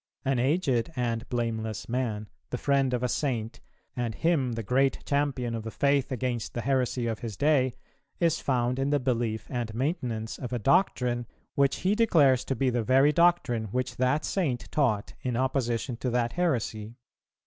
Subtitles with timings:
[0.25, 3.59] An aged and blameless man, the friend of a Saint,
[3.95, 7.75] and him the great champion of the faith against the heresy of his day,
[8.19, 12.71] is found in the belief and maintenance of a doctrine, which he declares to be
[12.71, 16.95] the very doctrine which that Saint taught in opposition to that heresy.